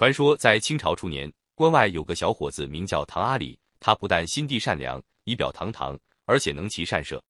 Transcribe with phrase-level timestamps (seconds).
[0.00, 7.22] 传说在清朝初年，关外有个小伙子名叫唐阿里，他不但心地善良，仪表堂堂，而且能骑善射。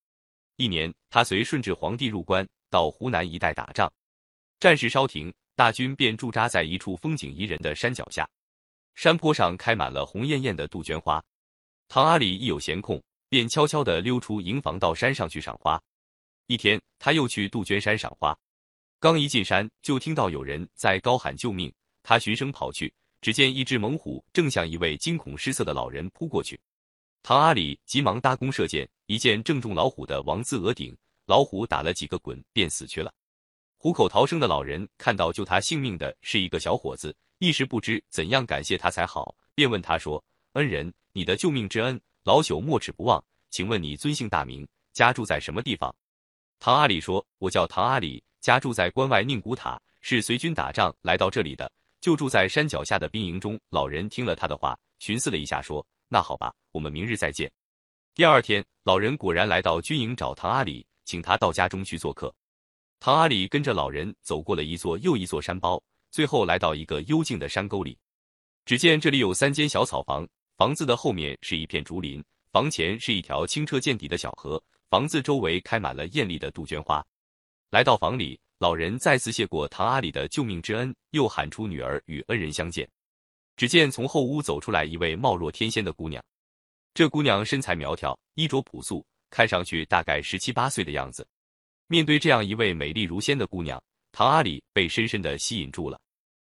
[0.54, 3.92] 一年，他随顺治皇帝入关，到湖南一带打仗，
[4.60, 8.24] 战事稍停，大军便驻扎在一处风景宜人的山脚下。
[8.94, 11.20] 山坡上开满了红艳艳的杜鹃花。
[11.88, 15.82] 唐阿里一有闲空，便悄悄地溜出营房，到山上去赏花。
[16.46, 18.38] 一天，他又去杜鹃山赏花，
[19.00, 21.72] 刚一进山，就听到有人在高喊救命。
[22.02, 26.58] 他循声跑去，只见一只猛虎正向一位惊恐失色的老人扑过去。
[27.22, 30.96] 唐阿里急忙搭弓射箭，一箭正中老虎的王字额顶，
[31.26, 33.12] 老虎打了几个滚，便死去了。
[33.76, 40.22] 虎口逃生的老人看到救他性命的是一个小伙子，一时不知怎样感谢他才好，便问他说
[40.52, 43.22] ：“恩人，你的救命之恩，老朽没齿不忘。
[43.50, 45.94] 请问你尊姓大名，家住在什么地方？”
[46.60, 55.84] 唐阿里说：“我叫唐阿里，家住在关外宁古塔，是随军打仗来到这里的，就住在山脚下的兵营中。”老人听了他的话，寻思了一下，说。
[56.08, 57.50] 那好吧，我们明日再见。
[58.14, 62.34] 第二天，老人果然来到军营找唐阿里，请他到家中去做客。
[62.98, 67.96] 唐阿里跟着老人走过了一座又一座山包，最后来到一个幽静的山沟里。
[68.64, 72.22] 只见这里有三间小草房，房子的后面是一片竹林，
[72.52, 77.04] 房前是一条清澈见底的小河，房子周围开满了艳丽的杜鹃花。
[77.70, 82.86] 来到房里，老人再次谢过唐阿里的救命之恩，又喊出女儿与恩人相见。
[83.56, 86.22] 只见从后屋走出来一位貌若天仙的姑娘，
[86.92, 91.26] 这姑娘身材苗条，衣着朴素，看上去大概十七八岁的样子。
[91.86, 95.98] 面对这样一位美丽如仙的姑娘，唐阿里被深深的吸引住了。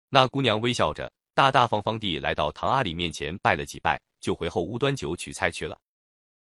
[0.09, 5.79] 那姑娘微笑着，大大方方地来到唐阿里面前拜了几拜，就回后屋端酒取菜去了。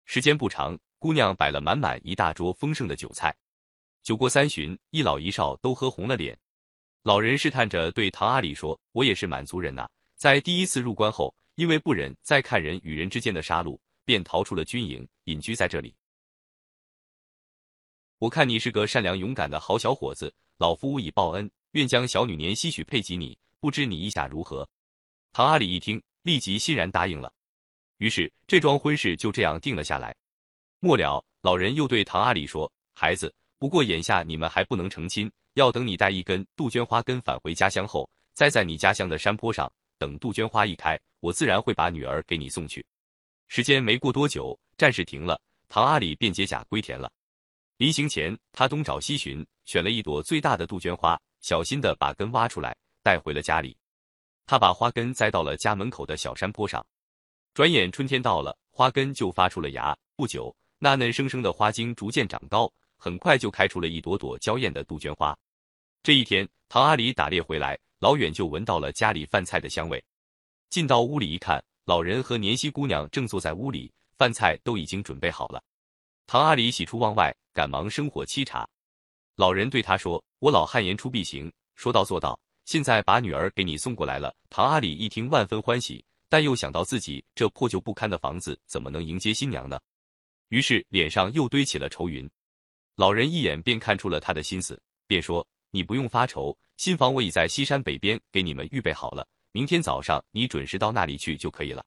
[0.06, 3.32] 时间不长，姑娘摆了满满一大桌丰盛的酒菜。
[4.02, 6.36] 酒过三巡，一老一少都喝红了脸。
[7.04, 15.94] 老人试探着对唐阿里说：“我也是满族人呐。”在第一次入关后，因为不忍再看人与人之间的杀戮，便逃出了军营，隐居在这里。
[18.18, 24.68] 我看你是个善良勇敢的好小伙子，老夫以报恩，愿将小女年希许配给你，不知你意下如何？
[25.32, 27.32] 唐阿里一听，立即欣然答应了。
[27.98, 30.14] 于是这桩婚事就这样定了下来。
[30.80, 42.84] 末了，老人又对唐阿里说：“孩子，不过眼下你们还不能成亲，要等你带一根杜鹃花根返回家乡后，栽在你家乡的山坡上。”等杜鹃花一开，我自然会把女儿给你送去。
[43.46, 47.08] 时间没过多久，战事停了，唐阿里便解甲归田了。
[47.76, 53.76] 临行前，他东找西寻，选了一朵最大的杜鹃花，小心的把根挖出来，带回了家里。
[54.44, 56.84] 他把花根栽到了家门口的小山坡上。
[57.54, 59.96] 转眼春天到了，花根就发出了芽。
[60.16, 62.68] 不久，那嫩生生的花茎逐渐长高，
[63.02, 65.36] 很快就开出了一朵朵娇艳的杜鹃花。
[66.04, 67.76] 这一天，唐阿里打猎回来。
[67.98, 70.02] 老远就闻到了家里饭菜的香味，
[70.70, 75.62] 进到屋里一看，老人和年稀姑娘正坐在屋里，饭菜都已经准备好了。
[76.26, 78.68] 唐阿里喜出望外，赶忙生火沏茶。
[79.36, 82.38] 老人对他说：“我老汉言出必行，说到做到。
[82.64, 89.78] 现在把女儿给你送过来了。”唐阿里一听，万分欢喜，但又想到自己这破旧不堪的房子怎么能迎接新娘呢？
[90.48, 92.28] 于是脸上又堆起了愁云。
[92.96, 101.84] 老人一眼便看出了他的心思，便说：“你不用发愁。”新房我已在西山北边给你们预备好了，明天早上你准时到那里去就可以了。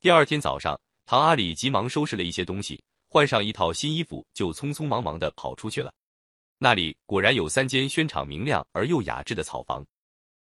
[0.00, 5.92] 第二天早上，唐阿里急忙收拾了一些东西，换上一套新衣服，就匆匆忙忙的跑出去了。
[6.58, 9.84] 那里果然有三间轩敞明亮而又雅致的草房。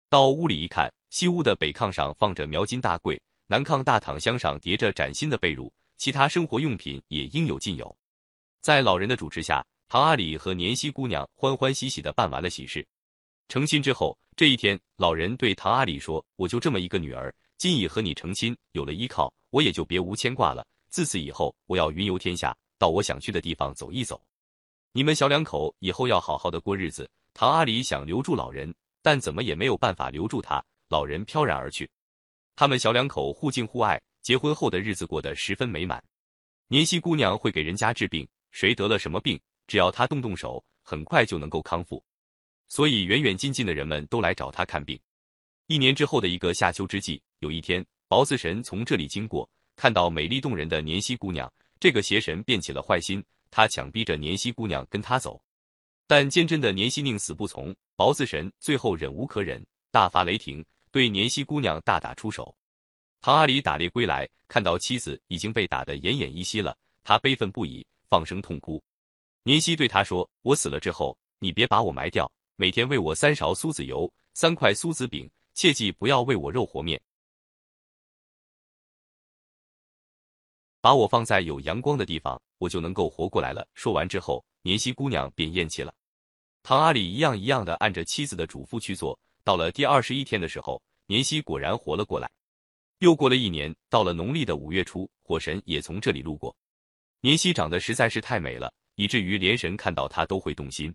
[0.09, 7.97] 到屋里一看，西屋的北炕上放着描金大柜，南炕大躺箱上叠着崭新的被褥，其他生活用品也应有尽有。
[8.61, 12.87] 在老人的主持下，唐阿里和年稀姑娘欢欢喜喜的办完了喜事。
[13.49, 20.65] 成亲之后，这一天，老人对唐阿里说：“我就这么一个女儿，今已和你成亲，有了依靠，我也就别无牵挂了。
[20.91, 24.23] 自此以后，我要云游天下，到我想去的地方走一走。
[24.93, 28.73] 你们小两口以后要好好的过日子。”唐阿里想留住老人，
[29.03, 30.65] 但怎么也没有办法留住他。
[30.89, 31.91] 老人飘然而去，
[32.55, 36.01] 他们小两口互敬互爱，结婚后的日子过得十分美满。
[36.69, 39.41] 年稀姑娘会给人家治病，谁得了什么病，
[39.71, 42.03] 只要他动动手，很快就能够康复。
[42.69, 44.99] 所以远远近近的人们都来找他看病。
[45.69, 55.41] 一年之后的一个夏秋之际，有一天，雹子神从这里经过，看到美丽动人的年希姑娘，这个邪神便起了坏心，他强逼着年希姑娘跟他走。
[56.09, 62.53] 但坚贞的年希宁死不从，雹子神最后忍无可忍，大发雷霆，对年希姑娘大打出手。
[63.21, 68.83] 唐阿里打猎归来，看到妻子已经被打得奄奄一息了，他悲愤不已，放声痛哭。
[69.43, 77.01] 年稀对他说：“我死了之后，你别把我埋掉。”每天喂我三勺苏子油，三块苏子饼，切记不要喂我肉和面，
[80.79, 83.67] 把我放在有阳光的地方，我就能够活过来了。
[83.73, 85.95] 说完之后，年希姑娘便咽气了。
[86.63, 92.31] 唐阿里一样一样的按着妻子的嘱咐去做，到了第二十一天的时候，年希果然活了过来。
[92.99, 96.55] 又过了一年，到了农历的五月初，火神也从这里路过。
[97.23, 98.71] 年希长得实在是太美了，
[99.01, 100.95] 以至于连神看到她都会动心。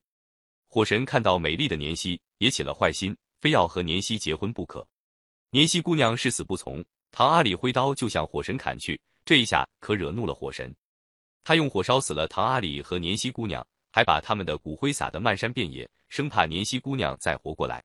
[0.67, 4.87] 火神看到美丽的年希，也起了坏心，非要和年希结婚不可。
[5.49, 10.71] 年希姑娘誓死不从，唐阿里挥刀就向火神砍去，这一下可惹怒了火神，
[11.43, 17.83] 他用火烧死了唐阿里和年希姑娘，还把他们的骨灰撒得漫山遍野，生怕年希姑娘再活过来。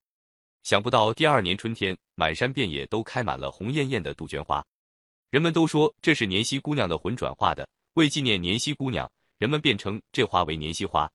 [0.65, 4.63] 想不到第二年春天，满山遍野都开满了红艳艳的杜鹃花，
[5.31, 7.67] 人们都说这是年希姑娘的魂转化的。
[7.95, 11.11] 为纪念年希姑娘，人们便称这花为年息花。